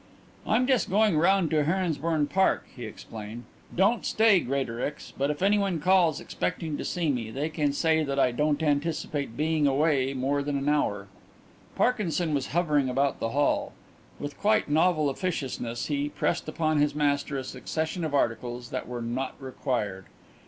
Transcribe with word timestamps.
"I'm 0.47 0.65
just 0.65 0.89
going 0.89 1.15
round 1.15 1.51
to 1.51 1.63
Heronsbourne 1.65 2.25
Park," 2.25 2.65
he 2.75 2.85
explained. 2.85 3.43
"Don't 3.75 4.03
stay, 4.03 4.39
Greatorex, 4.39 5.13
but 5.15 5.29
if 5.29 5.43
anyone 5.43 5.79
calls 5.79 6.19
expecting 6.19 6.75
to 6.79 6.83
see 6.83 7.11
me, 7.11 7.29
they 7.29 7.49
can 7.49 7.71
say 7.71 8.03
that 8.03 8.17
I 8.17 8.31
don't 8.31 8.63
anticipate 8.63 9.37
being 9.37 9.67
away 9.67 10.15
more 10.15 10.41
than 10.41 10.57
an 10.57 10.67
hour." 10.67 11.05
Parkinson 11.75 12.33
was 12.33 12.47
hovering 12.47 12.89
about 12.89 13.19
the 13.19 13.29
hall. 13.29 13.73
With 14.19 14.39
quite 14.39 14.67
novel 14.67 15.07
officiousness 15.07 15.85
he 15.85 16.09
pressed 16.09 16.49
upon 16.49 16.79
his 16.79 16.95
master 16.95 17.37
a 17.37 17.43
succession 17.43 18.03
of 18.03 18.15
articles 18.15 18.71
that 18.71 18.87
were 18.87 19.03
not 19.03 19.35
required. 19.39 20.05